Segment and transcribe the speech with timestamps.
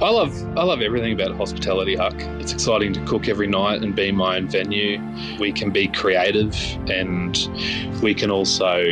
[0.00, 2.14] I love I love everything about Hospitality huck.
[2.40, 5.00] It's exciting to cook every night and be my own venue.
[5.38, 6.56] We can be creative
[6.90, 7.36] and
[8.02, 8.82] we can also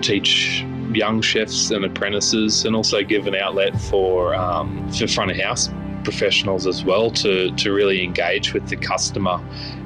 [0.00, 5.36] teach young chefs and apprentices and also give an outlet for um, for front of
[5.36, 5.68] house
[6.02, 9.40] professionals as well to, to really engage with the customer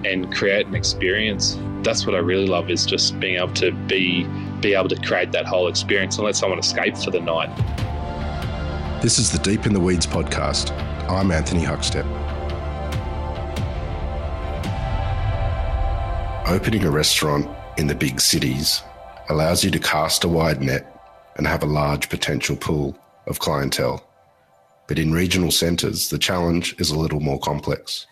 [0.05, 1.59] and create an experience.
[1.83, 4.25] That's what I really love is just being able to be
[4.61, 7.51] be able to create that whole experience and let someone escape for the night.
[9.05, 10.71] This is the Deep in the Weeds podcast.
[11.11, 12.07] I'm Anthony Huckstep.
[16.49, 17.47] Opening a restaurant
[17.77, 18.83] in the big cities
[19.29, 20.91] allows you to cast a wide net
[21.37, 24.03] and have a large potential pool of clientele.
[24.89, 28.07] But in regional centres, the challenge is a little more complex.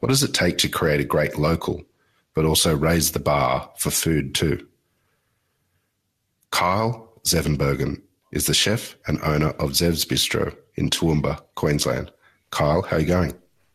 [0.00, 1.80] What does it take to create a great local,
[2.34, 4.66] but also raise the bar for food too?
[6.50, 12.10] Kyle Zevenbergen is the chef and owner of Zev's Bistro in Toowoomba, Queensland.
[12.50, 13.34] Kyle, how are you going?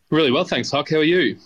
[0.09, 0.89] Really well, thanks, Huck.
[0.89, 1.37] How are you?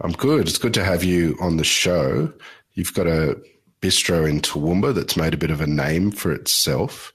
[0.00, 0.48] I'm good.
[0.48, 2.32] It's good to have you on the show.
[2.74, 3.40] You've got a
[3.80, 7.12] bistro in Toowoomba that's made a bit of a name for itself.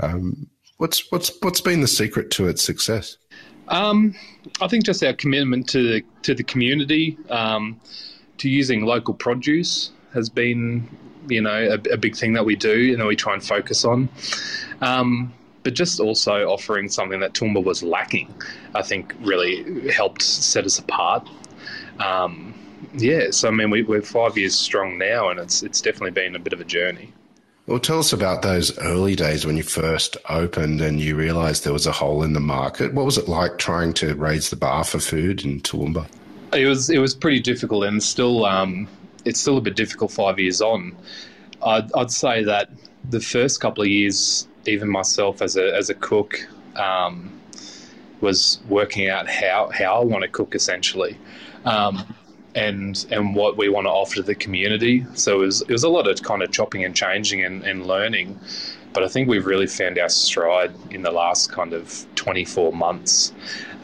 [0.00, 3.16] Um, what's what's what's been the secret to its success?
[3.68, 4.14] Um,
[4.60, 7.80] I think just our commitment to the, to the community, um,
[8.38, 10.88] to using local produce has been,
[11.28, 13.84] you know, a, a, big thing that we do and that we try and focus
[13.84, 14.08] on.
[14.80, 18.32] Um, but just also offering something that Toowoomba was lacking,
[18.74, 21.28] I think really helped set us apart.
[21.98, 22.54] Um,
[22.94, 26.36] yeah, so I mean, we, we're five years strong now, and it's it's definitely been
[26.36, 27.12] a bit of a journey.
[27.66, 31.72] Well, tell us about those early days when you first opened and you realised there
[31.72, 32.94] was a hole in the market.
[32.94, 36.06] What was it like trying to raise the bar for food in Toowoomba?
[36.52, 38.86] It was it was pretty difficult, and still um,
[39.26, 40.96] it's still a bit difficult five years on.
[41.62, 42.70] I'd, I'd say that
[43.10, 47.32] the first couple of years even myself as a as a cook um,
[48.20, 51.18] was working out how how I want to cook essentially.
[51.64, 52.14] Um,
[52.54, 55.06] and and what we want to offer to the community.
[55.14, 57.86] So it was, it was a lot of kind of chopping and changing and, and
[57.86, 58.40] learning.
[58.94, 63.34] But I think we've really found our stride in the last kind of 24 months,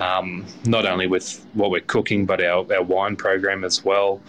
[0.01, 4.23] um, not only with what we're cooking, but our, our wine program as well,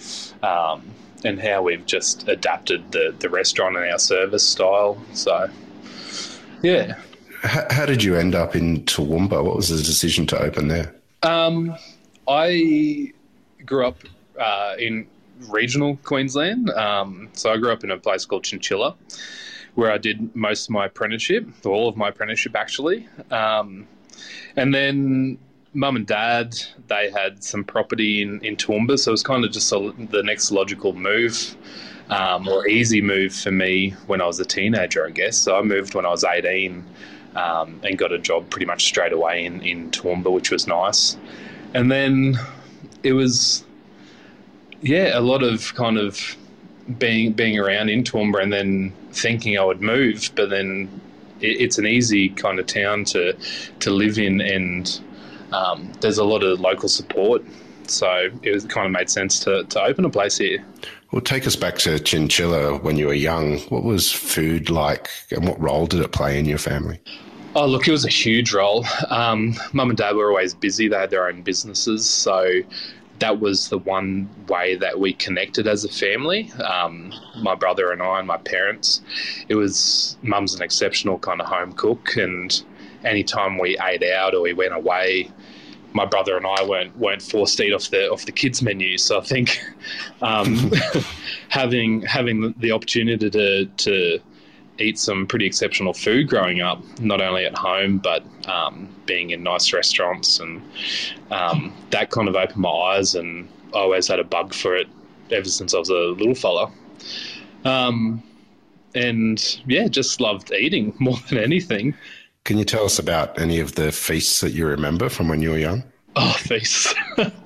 [0.44, 0.84] um,
[1.26, 5.02] and how we've just adapted the, the restaurant and our service style.
[5.14, 5.50] So
[6.62, 6.96] yeah.
[7.42, 9.44] How, how, did you end up in Toowoomba?
[9.44, 10.96] What was the decision to open there?
[11.24, 11.76] Um,
[12.28, 13.12] I
[13.66, 13.98] grew up
[14.40, 15.08] uh, in
[15.50, 16.70] regional Queensland.
[16.70, 18.96] Um, so I grew up in a place called Chinchilla,
[19.76, 23.08] where I did most of my apprenticeship, all of my apprenticeship actually.
[23.30, 23.88] Um,
[24.56, 25.38] and then
[25.74, 26.56] mum and dad,
[26.88, 30.24] they had some property in, in Toowoomba, so it was kind of just a, the
[30.24, 31.56] next logical move
[32.10, 35.38] um, or easy move for me when I was a teenager, I guess.
[35.38, 36.84] So I moved when I was 18
[37.36, 41.18] um, and got a job pretty much straight away in, in Toowoomba, which was nice.
[41.74, 42.38] And then
[43.02, 43.64] it was,
[44.82, 46.38] yeah, a lot of kind of
[47.00, 51.02] being being around in Toowoomba and then thinking I would move, but then
[51.40, 53.34] it, it's an easy kind of town to
[53.80, 55.00] to live in, and
[55.54, 57.44] um, there's a lot of local support.
[57.88, 60.64] So it was, kind of made sense to, to open a place here.
[61.12, 63.60] Well, take us back to Chinchilla when you were young.
[63.70, 67.00] What was food like and what role did it play in your family?
[67.56, 68.86] Oh, look, it was a huge role.
[69.10, 72.10] Um, Mum and dad were always busy, they had their own businesses.
[72.10, 72.62] So
[73.20, 76.52] that was the one way that we connected as a family.
[76.54, 79.02] Um, my brother and I, and my parents.
[79.50, 82.64] It was mum's an exceptional kind of home cook, and
[83.06, 85.30] anytime we ate out or we went away,
[85.94, 88.98] my brother and I weren't weren't forced to eat off the off the kids menu.
[88.98, 89.64] So I think
[90.22, 90.72] um,
[91.50, 94.20] having having the opportunity to to
[94.80, 99.44] eat some pretty exceptional food growing up, not only at home but um, being in
[99.44, 100.62] nice restaurants, and
[101.32, 103.16] um, that kind of opened my eyes.
[103.16, 104.88] And I always had a bug for it
[105.32, 106.72] ever since I was a little fella.
[107.66, 108.24] Um,
[108.96, 111.96] and yeah, just loved eating more than anything.
[112.44, 115.52] Can you tell us about any of the feasts that you remember from when you
[115.52, 115.84] were young?
[116.18, 116.94] Oh, feasts.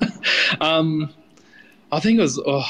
[0.62, 1.14] um,
[1.92, 2.42] I think it was.
[2.44, 2.66] Oh,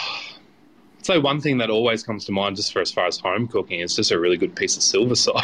[1.04, 3.80] so one thing that always comes to mind, just for as far as home cooking,
[3.80, 5.42] is just a really good piece of silver side.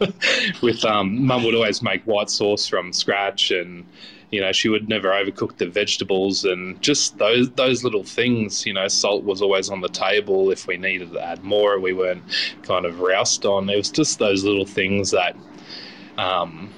[0.62, 3.86] With um, mum would always make white sauce from scratch, and
[4.30, 8.66] you know she would never overcook the vegetables, and just those those little things.
[8.66, 11.80] You know, salt was always on the table if we needed to add more.
[11.80, 12.22] We weren't
[12.64, 13.70] kind of roused on.
[13.70, 15.34] It was just those little things that
[16.18, 16.70] um,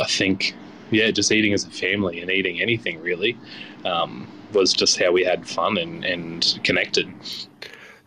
[0.00, 0.54] I think,
[0.90, 3.38] yeah, just eating as a family and eating anything really
[3.84, 7.12] um, was just how we had fun and, and connected.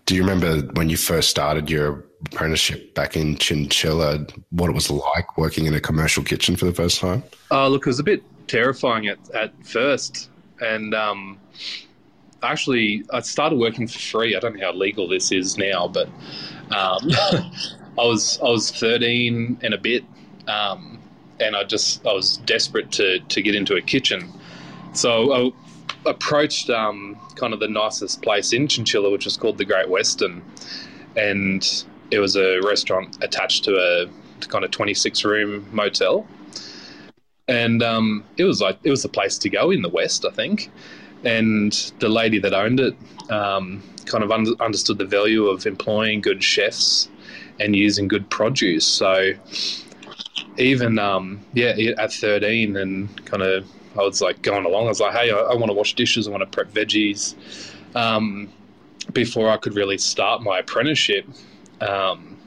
[0.06, 4.90] Do you remember when you first started your apprenticeship back in Chinchilla, what it was
[4.90, 7.24] like working in a commercial kitchen for the first time?
[7.52, 10.30] Oh, look, it was a bit terrifying at, at first.
[10.62, 11.38] And um,
[12.42, 14.36] actually, I started working for free.
[14.36, 16.08] I don't know how legal this is now, but
[16.72, 17.10] um,
[17.98, 20.04] I was I was 13 and a bit,
[20.48, 21.00] um,
[21.40, 24.32] and I just I was desperate to to get into a kitchen.
[24.94, 29.66] So I approached um, kind of the nicest place in Chinchilla, which was called the
[29.66, 30.44] Great Western,
[31.16, 34.08] and it was a restaurant attached to a
[34.48, 36.28] kind of 26 room motel.
[37.50, 40.32] And um, it was like it was the place to go in the West, I
[40.32, 40.70] think.
[41.24, 42.96] And the lady that owned it
[43.32, 47.10] um, kind of un- understood the value of employing good chefs
[47.60, 48.86] and using good produce.
[48.86, 49.34] So
[50.58, 53.68] even um, yeah, at 13 and kind of
[53.98, 54.86] I was like going along.
[54.86, 56.28] I was like, hey, I, I want to wash dishes.
[56.28, 57.36] I want to prep veggies.
[57.96, 58.50] Um,
[59.14, 61.26] before I could really start my apprenticeship,
[61.82, 62.38] um,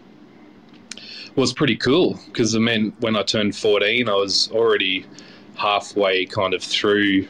[1.35, 5.07] was pretty cool because I mean, when I turned 14, I was already
[5.57, 7.27] halfway kind of through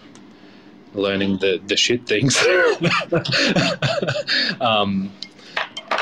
[0.94, 2.36] learning the, the shit things.
[4.60, 5.12] um,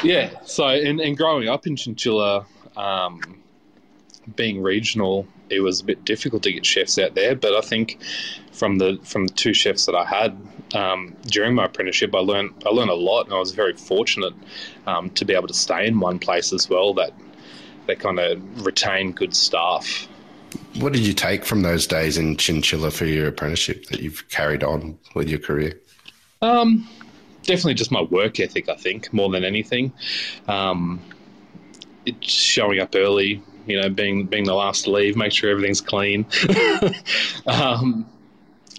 [0.02, 2.46] yeah, so and, and growing up in Chinchilla,
[2.76, 3.20] um,
[4.36, 7.34] being regional, it was a bit difficult to get chefs out there.
[7.34, 7.98] But I think
[8.52, 10.36] from the from the two chefs that I had
[10.74, 14.34] um, during my apprenticeship, I learned I learned a lot, and I was very fortunate
[14.86, 17.12] um, to be able to stay in one place as well that
[17.86, 20.08] that kind of retain good staff.
[20.78, 24.62] What did you take from those days in Chinchilla for your apprenticeship that you've carried
[24.62, 25.78] on with your career?
[26.40, 26.88] Um,
[27.48, 28.68] definitely just my work ethic.
[28.68, 29.92] I think more than anything,
[30.46, 31.00] um,
[32.06, 35.80] it's showing up early, you know, being being the last to leave, make sure everything's
[35.80, 36.26] clean,
[37.46, 38.06] um,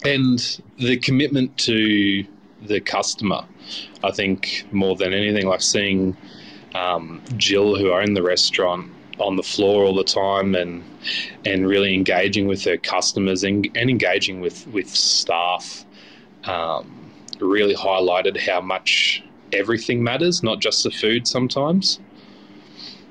[0.05, 2.25] and the commitment to
[2.61, 3.43] the customer.
[4.03, 6.15] I think more than anything, like seeing
[6.75, 10.83] um, Jill, who owned the restaurant, on the floor all the time and
[11.45, 15.85] and really engaging with her customers and, and engaging with with staff
[16.45, 16.98] um,
[17.39, 21.99] really highlighted how much everything matters, not just the food sometimes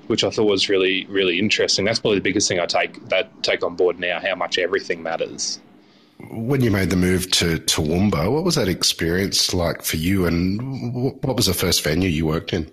[0.08, 1.84] which I thought was really really interesting.
[1.84, 4.18] That's probably the biggest thing I take that take on board now.
[4.20, 5.60] How much everything matters.
[6.30, 11.14] When you made the move to Toowoomba, what was that experience like for you, and
[11.22, 12.68] what was the first venue you worked in?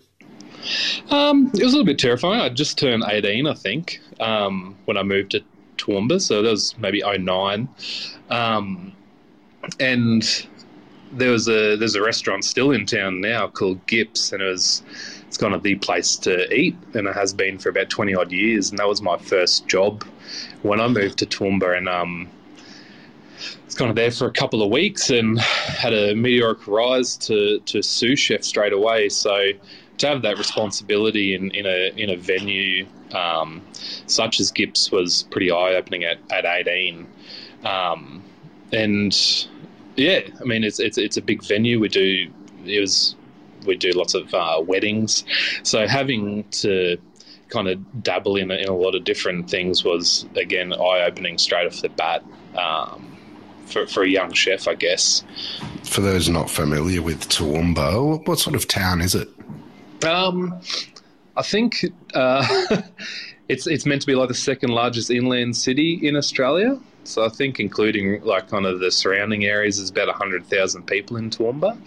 [1.12, 2.42] Um, it was a little bit terrifying.
[2.42, 5.44] I just turned 18, I think, um, when I moved to
[5.78, 6.19] Toowoomba.
[6.19, 7.69] So that was maybe 09.
[8.31, 8.94] Um,
[9.80, 10.48] and
[11.18, 14.84] there was a there's a restaurant still in town now called Gips, and it was
[15.28, 18.32] it's kind of the place to eat, and it has been for about twenty odd
[18.32, 18.70] years.
[18.70, 20.04] And that was my first job
[20.62, 22.30] when I moved to Toowoomba, and um,
[23.66, 27.60] was kind of there for a couple of weeks, and had a meteoric rise to
[27.60, 29.10] to sous chef straight away.
[29.10, 29.52] So
[29.98, 33.62] to have that responsibility in, in a in a venue um,
[34.08, 37.08] such as Gips was pretty eye opening at, at eighteen,
[37.64, 38.24] um,
[38.72, 39.48] and
[39.95, 41.80] yeah, I mean it's it's it's a big venue.
[41.80, 42.31] We do
[42.65, 43.15] it was
[43.65, 45.24] we do lots of uh, weddings.
[45.63, 46.97] So having to
[47.50, 51.68] kind of dabble in, in a lot of different things was again eye opening straight
[51.68, 52.24] off the bat.
[52.57, 53.12] Um,
[53.65, 55.24] for, for a young chef, I guess.
[55.83, 59.27] For those not familiar with Toowoomba, what sort of town is it?
[60.06, 60.59] Um,
[61.36, 62.81] I think uh,
[63.50, 66.80] it's it's meant to be like the second largest inland city in Australia.
[67.07, 71.18] So I think, including like kind of the surrounding areas, there's about hundred thousand people
[71.18, 71.78] in Toowoomba.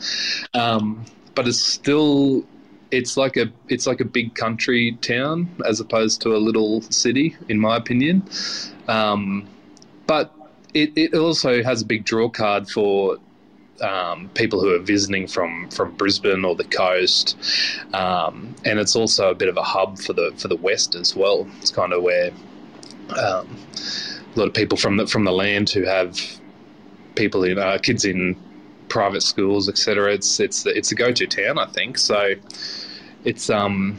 [0.55, 2.45] Um, but it's still
[2.91, 7.37] it's like a it's like a big country town as opposed to a little city,
[7.49, 8.23] in my opinion.
[8.87, 9.47] Um,
[10.07, 10.33] but
[10.75, 13.19] it, it also has a big draw card for
[13.83, 17.37] um, people who are visiting from from Brisbane or the coast,
[17.95, 21.15] um, and it's also a bit of a hub for the for the west as
[21.15, 21.47] well.
[21.61, 22.31] It's kind of where
[23.17, 23.49] um,
[24.35, 26.19] a lot of people from the from the land who have
[27.15, 28.37] people in uh, kids in
[28.89, 30.13] private schools, etc.
[30.13, 31.99] It's it's it's a go to town, I think.
[31.99, 32.35] So
[33.25, 33.99] it's um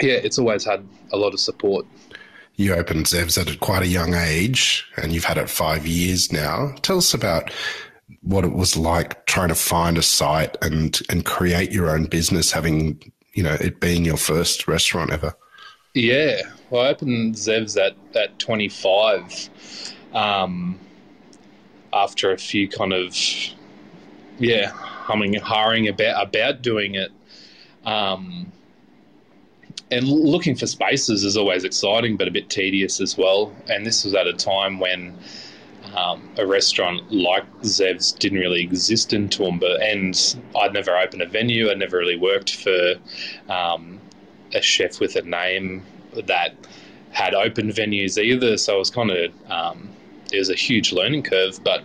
[0.00, 1.86] yeah, it's always had a lot of support.
[2.56, 6.74] You opened Zev's at quite a young age, and you've had it five years now.
[6.82, 7.50] Tell us about
[8.20, 12.52] what it was like trying to find a site and and create your own business,
[12.52, 15.34] having you know it being your first restaurant ever.
[15.94, 19.50] Yeah, I opened Zev's at at 25.
[20.12, 20.78] Um,
[21.92, 23.16] after a few kind of
[24.38, 27.12] yeah, humming, hiring about about doing it.
[27.84, 28.50] Um,
[29.90, 33.54] and looking for spaces is always exciting, but a bit tedious as well.
[33.68, 35.18] And this was at a time when
[35.94, 41.26] um, a restaurant like Zev's didn't really exist in Toowoomba, and I'd never opened a
[41.26, 41.70] venue.
[41.70, 42.94] I'd never really worked for
[43.50, 44.00] um,
[44.54, 45.82] a chef with a name
[46.26, 46.54] that
[47.10, 48.56] had open venues either.
[48.56, 49.88] So it was kind of um,
[50.32, 51.82] it was a huge learning curve, but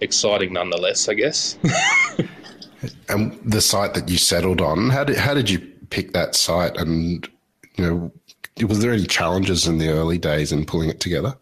[0.00, 1.58] exciting nonetheless, I guess.
[3.08, 5.58] and the site that you settled on, how did how did you
[5.90, 6.76] pick that site?
[6.76, 7.28] And
[7.76, 11.36] you know, was there any challenges in the early days in pulling it together?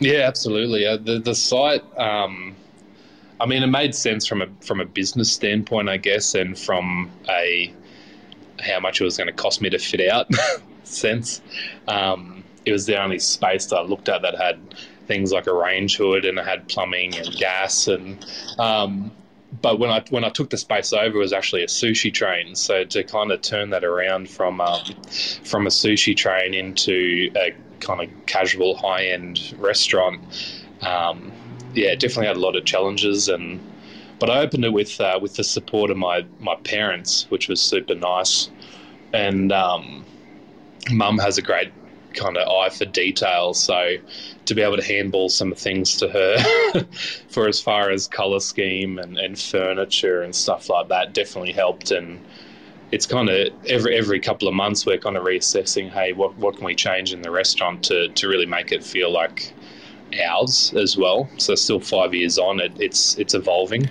[0.00, 0.86] Yeah, absolutely.
[0.86, 1.82] Uh, the the site.
[1.98, 2.54] Um,
[3.40, 7.10] I mean, it made sense from a from a business standpoint, I guess, and from
[7.28, 7.72] a
[8.60, 10.28] how much it was going to cost me to fit out
[10.94, 11.40] sense.
[11.88, 14.58] Um, it was the only space that I looked at that had
[15.06, 18.24] things like a range hood and it had plumbing and gas and
[18.58, 19.12] um,
[19.62, 22.54] but when I when I took the space over, it was actually a sushi train.
[22.54, 24.80] So to kind of turn that around from um,
[25.44, 30.20] from a sushi train into a kind of casual high end restaurant,
[30.80, 31.32] um,
[31.74, 33.28] yeah, definitely had a lot of challenges.
[33.28, 33.60] And
[34.18, 37.60] but I opened it with uh, with the support of my my parents, which was
[37.60, 38.50] super nice.
[39.12, 40.04] And um,
[40.90, 41.72] mum has a great
[42.14, 43.54] kind of eye for detail.
[43.54, 43.96] So
[44.46, 46.84] to be able to handball some things to her
[47.28, 51.90] for as far as color scheme and, and furniture and stuff like that definitely helped.
[51.90, 52.20] And
[52.90, 55.90] it's kind of every every couple of months we're kind of reassessing.
[55.90, 59.10] Hey, what what can we change in the restaurant to to really make it feel
[59.10, 59.52] like
[60.24, 61.28] ours as well?
[61.38, 63.90] So still five years on, it, it's it's evolving.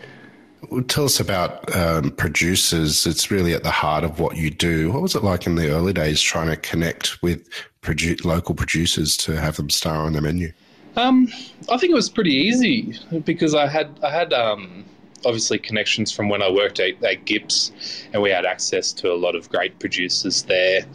[0.87, 3.05] Tell us about um, producers.
[3.05, 4.91] It's really at the heart of what you do.
[4.91, 7.47] What was it like in the early days trying to connect with
[7.81, 10.51] produ- local producers to have them star on the menu?
[10.95, 11.27] Um,
[11.69, 14.85] I think it was pretty easy because I had I had um,
[15.25, 17.71] obviously connections from when I worked at, at Gips,
[18.13, 20.85] and we had access to a lot of great producers there.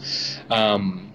[0.50, 1.12] Um,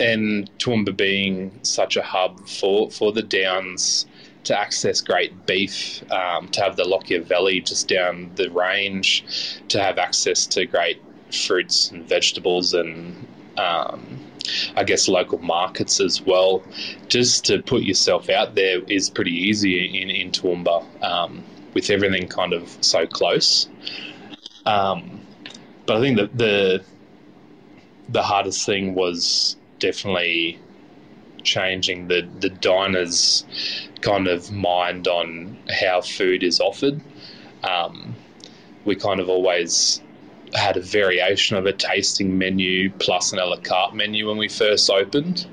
[0.00, 4.06] and Toowoomba being such a hub for for the Downs
[4.44, 9.24] to access great beef, um, to have the Lockyer Valley just down the range,
[9.68, 11.00] to have access to great
[11.32, 13.26] fruits and vegetables and
[13.58, 14.20] um,
[14.76, 16.62] I guess local markets as well.
[17.08, 22.28] Just to put yourself out there is pretty easy in in Toowoomba um, with everything
[22.28, 23.68] kind of so close.
[24.66, 25.20] Um,
[25.86, 26.84] but I think that the
[28.08, 30.58] the hardest thing was definitely
[31.44, 33.44] changing the the diners
[34.00, 37.00] kind of mind on how food is offered.
[37.62, 38.14] Um,
[38.84, 40.02] we kind of always
[40.54, 44.48] had a variation of a tasting menu plus an a la carte menu when we
[44.48, 45.46] first opened,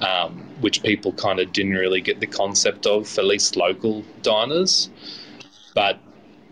[0.00, 4.90] um, which people kind of didn't really get the concept of, at least local diners.
[5.74, 5.98] But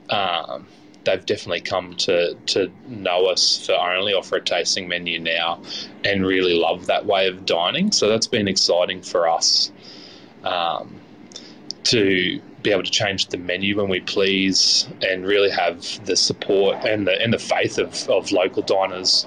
[0.08, 0.66] um,
[1.04, 5.60] they've definitely come to, to know us for only offer a tasting menu now
[6.04, 7.92] and really love that way of dining.
[7.92, 9.72] So that's been exciting for us
[10.44, 11.00] um,
[11.84, 16.84] to be able to change the menu when we please and really have the support
[16.84, 19.26] and the and the faith of, of local diners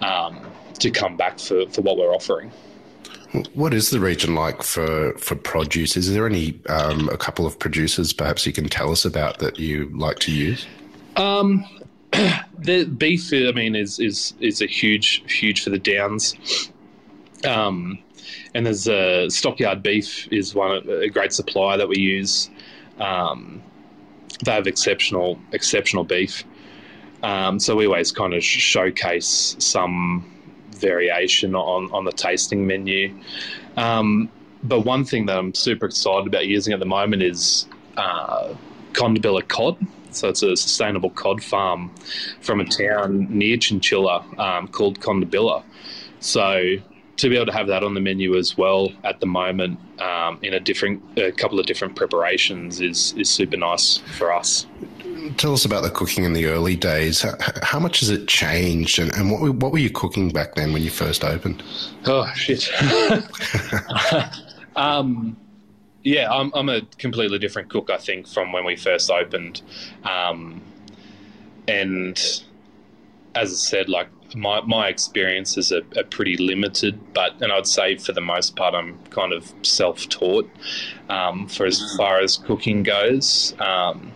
[0.00, 0.44] um,
[0.80, 2.50] to come back for, for what we're offering.
[3.52, 5.96] What is the region like for, for produce?
[5.96, 9.58] Is there any um, a couple of producers perhaps you can tell us about that
[9.58, 10.66] you like to use?
[11.16, 11.64] Um,
[12.58, 16.70] the beef, I mean, is is is a huge huge for the Downs.
[17.46, 17.98] Um,
[18.54, 22.50] and there's a stockyard beef is one a great supplier that we use.
[22.98, 23.62] Um,
[24.44, 26.44] they have exceptional exceptional beef.
[27.22, 30.30] Um, so we always kind of showcase some
[30.70, 33.14] variation on on the tasting menu.
[33.76, 34.30] Um,
[34.62, 37.66] but one thing that I'm super excited about using at the moment is
[37.96, 38.54] uh,
[38.92, 39.76] Condabilla cod.
[40.16, 41.90] So it's a sustainable cod farm
[42.40, 45.62] from a town near Chinchilla um, called Condabilla.
[46.20, 46.76] So
[47.16, 50.38] to be able to have that on the menu as well at the moment um,
[50.42, 54.66] in a different a couple of different preparations is is super nice for us.
[55.36, 57.24] Tell us about the cooking in the early days.
[57.62, 60.82] How, much has it changed, and, and what what were you cooking back then when
[60.82, 61.62] you first opened?
[62.04, 62.68] Oh shit.
[64.76, 65.36] um,
[66.04, 67.90] yeah, I'm I'm a completely different cook.
[67.90, 69.62] I think from when we first opened,
[70.04, 70.60] um,
[71.66, 72.18] and
[73.34, 77.96] as I said, like my, my experiences are, are, pretty limited, but and I'd say
[77.96, 80.48] for the most part I'm kind of self taught
[81.08, 83.54] um, for as far as cooking goes.
[83.58, 84.12] Um,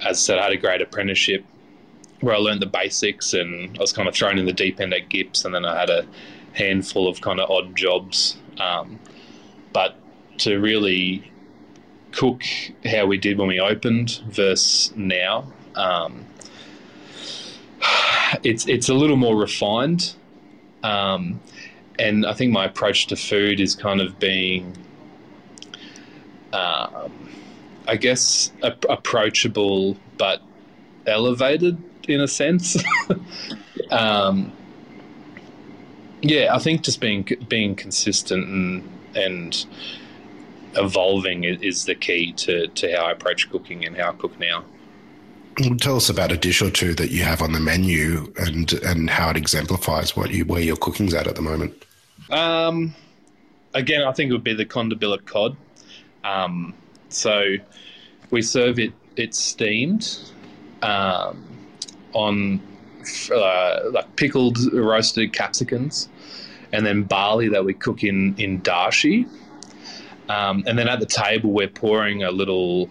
[0.00, 1.44] as I said, I had a great apprenticeship
[2.20, 4.92] where I learned the basics, and I was kind of thrown in the deep end
[4.92, 6.06] at Gips, and then I had a
[6.52, 8.36] handful of kind of odd jobs.
[8.58, 8.98] Um,
[9.72, 9.98] but
[10.38, 11.30] to really
[12.12, 12.42] cook
[12.84, 15.52] how we did when we opened versus now.
[15.74, 16.24] Um,
[18.42, 20.14] it's it's a little more refined,
[20.82, 21.40] um,
[21.98, 24.76] and I think my approach to food is kind of being,
[26.52, 27.12] um,
[27.86, 30.40] I guess, approachable but
[31.06, 32.76] elevated in a sense.
[33.90, 34.52] um,
[36.24, 39.66] Yeah, I think just being being consistent and and
[40.76, 44.64] evolving is the key to, to how I approach cooking and how I cook now.
[45.78, 49.08] Tell us about a dish or two that you have on the menu and and
[49.08, 51.84] how it exemplifies what you where your cooking's at at the moment.
[52.30, 52.92] Um,
[53.72, 54.92] again, I think it would be the Cod
[55.26, 55.56] cod.
[56.24, 56.74] Um,
[57.08, 57.54] so
[58.30, 60.18] we serve it it's steamed
[60.82, 61.44] um,
[62.12, 62.60] on
[63.32, 66.08] uh, like pickled roasted capsicums,
[66.72, 69.28] and then barley that we cook in in dashi.
[70.28, 72.88] Um, and then at the table, we're pouring a little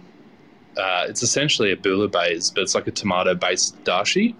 [0.76, 4.34] uh, it's essentially a bouillabaisse, but it's like a tomato based dashi.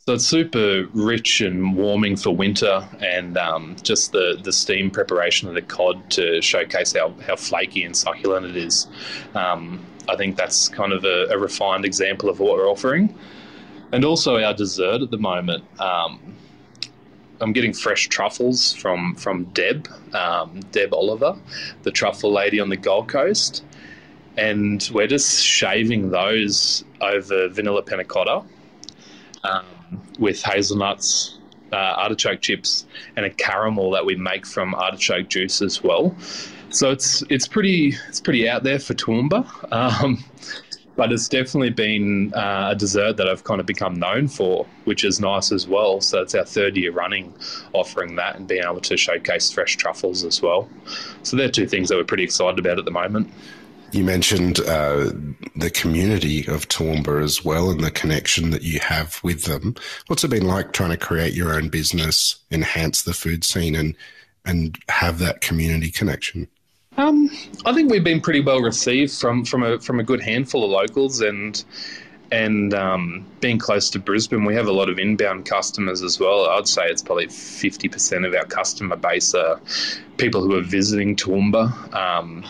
[0.00, 5.48] So it's super rich and warming for winter, and um, just the, the steam preparation
[5.48, 8.88] of the cod to showcase how, how flaky and succulent it is.
[9.34, 13.14] Um, I think that's kind of a, a, refined example of what we're offering.
[13.92, 15.64] And also our dessert at the moment.
[15.78, 16.34] Um,
[17.40, 21.36] I'm getting fresh truffles from from Deb, um, Deb Oliver,
[21.82, 23.62] the truffle lady on the Gold Coast
[24.38, 28.44] and we're just shaving those over vanilla panna cotta
[29.42, 29.64] um,
[30.18, 31.38] with hazelnuts,
[31.72, 36.16] uh, artichoke chips, and a caramel that we make from artichoke juice as well.
[36.70, 40.24] So it's it's pretty it's pretty out there for Toowoomba, um,
[40.98, 45.04] but it's definitely been uh, a dessert that I've kind of become known for, which
[45.04, 46.00] is nice as well.
[46.00, 47.32] So it's our third year running
[47.72, 50.68] offering that and being able to showcase fresh truffles as well.
[51.22, 53.32] So they're two things that we're pretty excited about at the moment.
[53.92, 55.12] You mentioned uh,
[55.54, 59.76] the community of Toowoomba as well and the connection that you have with them.
[60.08, 63.94] What's it been like trying to create your own business, enhance the food scene, and
[64.44, 66.48] and have that community connection?
[66.98, 67.30] Um,
[67.64, 70.70] I think we've been pretty well received from from a from a good handful of
[70.70, 71.64] locals and
[72.30, 76.46] and um, being close to Brisbane, we have a lot of inbound customers as well.
[76.46, 79.58] I'd say it's probably 50% of our customer base are
[80.18, 81.94] people who are visiting Toowoomba.
[81.94, 82.44] Um,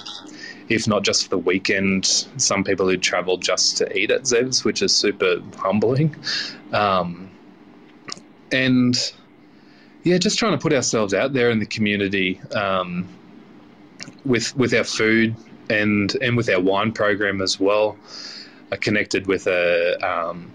[0.69, 4.65] if not just for the weekend, some people who travel just to eat at Zev's,
[4.65, 6.17] which is super humbling.
[6.73, 7.31] Um,
[8.51, 8.97] and
[10.03, 13.09] yeah, just trying to put ourselves out there in the community um,
[14.25, 15.37] with with our food
[15.71, 17.97] and and with our wine program as well.
[18.71, 20.51] I connected with a um,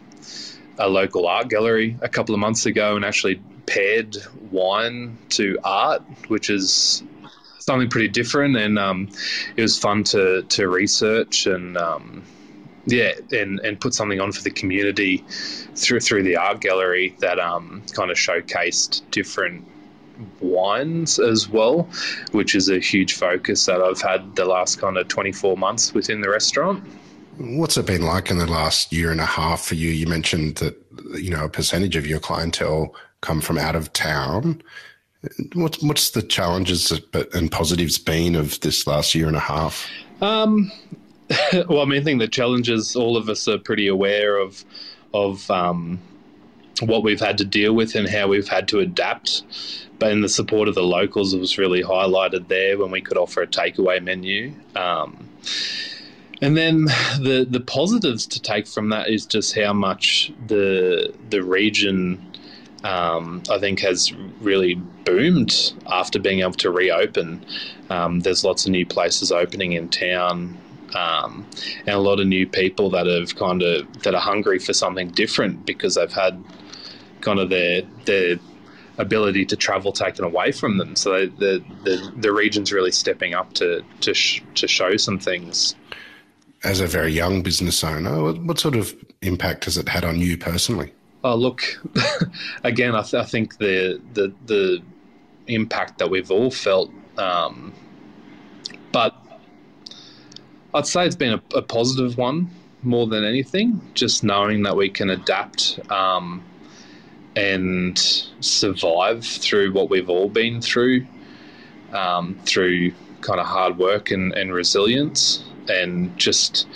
[0.78, 4.18] a local art gallery a couple of months ago and actually paired
[4.52, 7.04] wine to art, which is
[7.60, 9.10] something pretty different, and um,
[9.56, 12.24] it was fun to to research and um,
[12.86, 15.24] yeah, and and put something on for the community
[15.76, 19.66] through through the art gallery that um, kind of showcased different
[20.40, 21.90] wines as well,
[22.32, 26.22] which is a huge focus that I've had the last kind of 24 months within
[26.22, 26.84] the restaurant.
[27.38, 29.90] What's it been like in the last year and a half for you?
[29.90, 30.80] You mentioned that
[31.16, 34.62] you know a percentage of your clientele come from out of town.
[35.54, 36.92] What's what's the challenges
[37.34, 39.90] and positives been of this last year and a half?
[40.22, 40.72] Um,
[41.68, 44.64] well, I mean, I think the challenges all of us are pretty aware of
[45.14, 46.00] of um,
[46.88, 49.44] what we've had to deal with and how we've had to adapt.
[50.00, 53.18] But in the support of the locals, it was really highlighted there when we could
[53.18, 54.54] offer a takeaway menu.
[54.76, 55.30] Um,
[56.42, 56.86] and then
[57.20, 62.22] the the positives to take from that is just how much the the region
[62.84, 67.46] um, I think has really boomed after being able to reopen.
[67.90, 70.58] Um, there's lots of new places opening in town.
[70.94, 71.48] Um,
[71.88, 75.10] and a lot of new people that have kind of that are hungry for something
[75.10, 76.44] different because they've had
[77.24, 78.38] kind of their their
[78.98, 80.96] ability to travel taken away from them.
[80.96, 85.76] So the the, the region's really stepping up to to sh- to show some things.
[86.64, 90.38] As a very young business owner, what sort of impact has it had on you
[90.38, 90.94] personally?
[91.26, 91.64] Oh, look,
[92.64, 94.82] again, I, th- I, think the, the the
[95.48, 97.74] impact that we've all felt, um,
[98.92, 99.16] but
[100.74, 102.50] I'd say it's been a, a, positive one
[102.82, 103.82] more than anything.
[103.94, 106.44] Just knowing that we can adapt um,
[107.36, 107.98] and
[108.40, 111.06] survive through what we've all been through,
[111.92, 112.92] um, through
[113.22, 116.68] kind of hard work and, and resilience, and just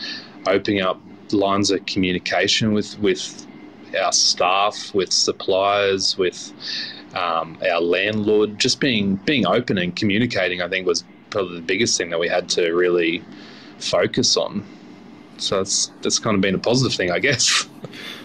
[0.47, 0.99] opening up
[1.31, 3.45] lines of communication with with
[3.99, 6.51] our staff, with suppliers, with
[7.13, 10.61] um, our landlord, just being being open and communicating.
[10.61, 13.23] I think was probably the biggest thing that we had to really
[13.79, 14.65] focus on.
[15.37, 17.67] So it's that's kind of been a positive thing, I guess.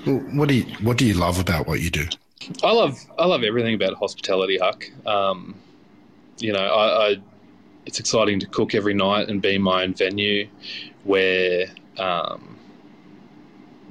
[0.07, 2.07] Well, what do you what do you love about what you do?
[2.63, 4.85] I love I love everything about hospitality, Huck.
[5.07, 5.55] Um,
[6.39, 7.17] you know, I, I,
[7.87, 10.49] it's exciting to cook every night and be my own venue
[11.05, 11.67] where
[11.99, 12.59] um,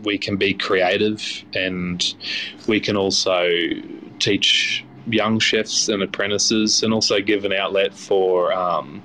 [0.04, 1.22] we can be creative
[1.54, 2.16] and
[2.68, 3.50] we can also
[4.20, 9.02] teach young chefs and apprentices, and also give an outlet for um,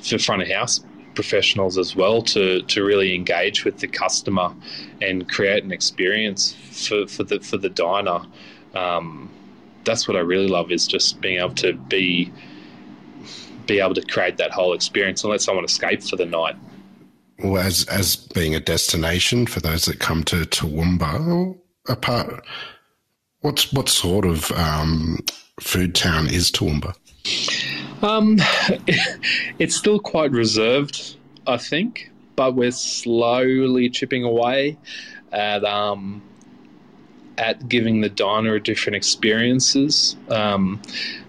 [0.00, 0.80] for front of house
[1.14, 4.54] professionals as well to to really engage with the customer
[5.00, 8.20] and create an experience for, for the for the diner.
[8.74, 9.30] Um,
[9.84, 12.32] that's what I really love is just being able to be
[13.66, 16.56] be able to create that whole experience and let someone escape for the night.
[17.42, 21.58] Well, as as being a destination for those that come to Toowoomba,
[21.88, 22.44] apart,
[23.40, 25.18] what's what sort of um,
[25.60, 26.94] food town is Toowoomba?
[28.02, 28.38] Um,
[29.58, 34.76] it's still quite reserved, I think, but we're slowly chipping away
[35.32, 36.22] at um,
[37.38, 40.16] at giving the diner different experiences.
[40.28, 40.80] Um,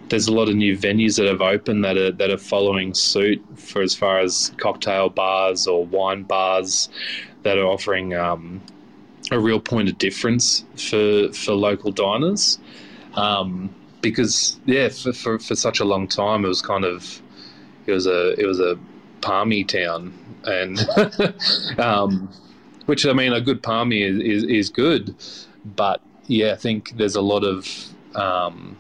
[0.10, 3.44] there's a lot of new venues that have opened that are that are following suit
[3.56, 6.90] for as far as cocktail bars or wine bars
[7.44, 8.62] that are offering um,
[9.32, 12.60] a real point of difference for for local diners.
[13.16, 17.22] Um, because yeah, for, for, for such a long time it was kind of
[17.86, 18.78] it was a it was a
[19.22, 20.14] parmy town
[20.44, 20.80] and
[21.80, 22.30] um,
[22.86, 25.16] which I mean a good parmy is, is, is good,
[25.66, 27.68] but yeah, I think there's a lot of
[28.16, 28.78] um,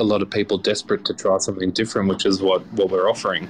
[0.00, 3.48] a lot of people desperate to try something different, which is what, what we're offering.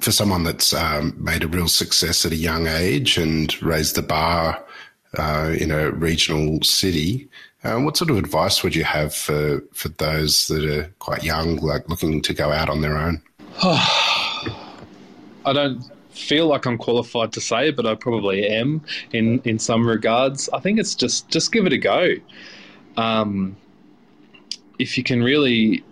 [0.00, 4.02] For someone that's um, made a real success at a young age and raised the
[4.02, 4.64] bar
[5.18, 7.28] uh, in a regional city,
[7.64, 11.56] um, what sort of advice would you have for, for those that are quite young,
[11.56, 13.20] like looking to go out on their own?
[13.62, 15.82] I don't
[16.18, 20.48] feel like I'm qualified to say but I probably am in, in some regards.
[20.52, 22.14] I think it's just just give it a go.
[22.96, 23.56] Um,
[24.78, 25.84] if you can really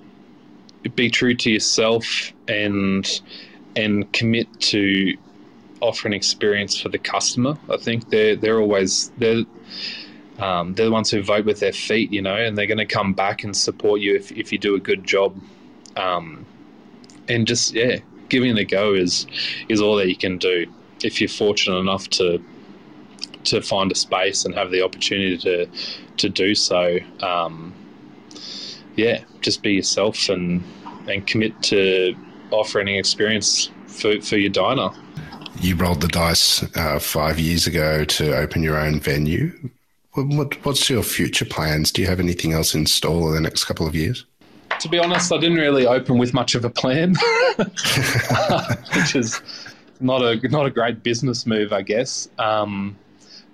[0.95, 3.21] be true to yourself and
[3.75, 5.17] and commit to
[5.81, 9.45] offer an experience for the customer, I think they're they're always they're
[10.39, 12.87] um, they're the ones who vote with their feet, you know, and they're going to
[12.87, 15.35] come back and support you if, if you do a good job.
[15.97, 16.45] Um,
[17.27, 19.27] and just yeah, giving it a go is
[19.69, 20.67] is all that you can do
[21.03, 22.43] if you're fortunate enough to
[23.45, 25.67] to find a space and have the opportunity to
[26.17, 26.99] to do so.
[27.21, 27.75] Um,
[28.97, 30.63] yeah, just be yourself and
[31.09, 32.17] and commit to
[32.51, 34.91] offering an experience for, for your diner.
[35.61, 39.71] You rolled the dice uh, five years ago to open your own venue.
[40.13, 41.91] What, what's your future plans?
[41.91, 44.25] Do you have anything else in store in the next couple of years?
[44.81, 47.15] To be honest, I didn't really open with much of a plan,
[48.95, 49.41] which is
[50.01, 52.29] not a not a great business move, I guess.
[52.39, 52.97] Um,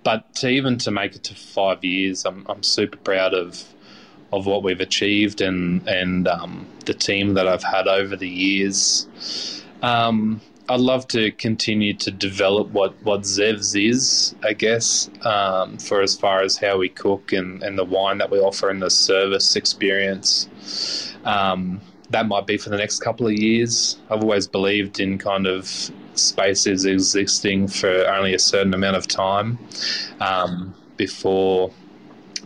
[0.05, 3.65] but to even to make it to five years, I'm, I'm super proud of
[4.33, 9.07] of what we've achieved and and um, the team that I've had over the years.
[9.83, 16.01] Um, I'd love to continue to develop what what Zevs is, I guess, um, for
[16.01, 18.91] as far as how we cook and, and the wine that we offer and the
[18.91, 21.15] service experience.
[21.25, 23.99] Um, that might be for the next couple of years.
[24.11, 25.67] I've always believed in kind of
[26.15, 29.59] spaces existing for only a certain amount of time
[30.21, 31.73] um, before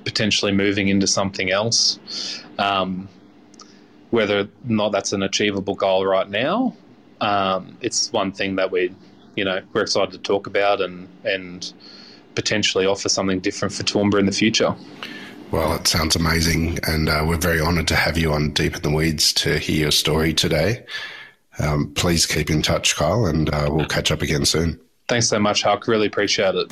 [0.04, 1.98] potentially moving into something else.
[2.58, 3.08] Um,
[4.10, 6.76] whether or not that's an achievable goal right now,
[7.20, 8.94] um, it's one thing that we,
[9.34, 11.72] you know, we're excited to talk about and and
[12.34, 14.74] potentially offer something different for Toowoomba in the future.
[15.50, 18.82] Well, it sounds amazing, and uh, we're very honoured to have you on Deep in
[18.82, 20.84] the Weeds to hear your story today.
[21.58, 24.78] Um, please keep in touch, Kyle, and uh, we'll catch up again soon.
[25.08, 25.86] Thanks so much, Huck.
[25.86, 26.68] Really appreciate it.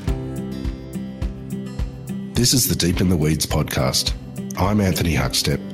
[2.35, 4.13] This is the Deep in the Weeds podcast.
[4.59, 5.74] I'm Anthony Huckstep.